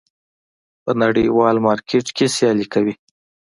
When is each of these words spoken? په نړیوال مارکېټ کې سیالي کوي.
په 0.83 0.91
نړیوال 1.01 1.55
مارکېټ 1.67 2.05
کې 2.15 2.25
سیالي 2.35 2.65
کوي. 2.73 2.93